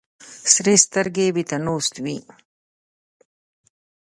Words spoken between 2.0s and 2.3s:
وي.